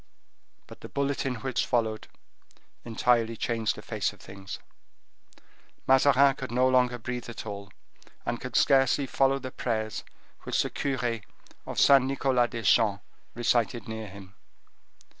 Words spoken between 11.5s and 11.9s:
of